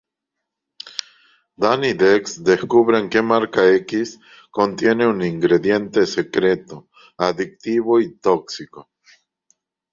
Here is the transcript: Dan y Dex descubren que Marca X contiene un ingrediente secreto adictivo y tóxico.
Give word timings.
Dan 1.61 1.83
y 1.83 1.91
Dex 1.93 2.41
descubren 2.43 3.07
que 3.07 3.21
Marca 3.21 3.69
X 3.71 4.19
contiene 4.49 5.05
un 5.05 5.23
ingrediente 5.23 6.07
secreto 6.07 6.89
adictivo 7.17 7.99
y 7.99 8.15
tóxico. 8.17 8.89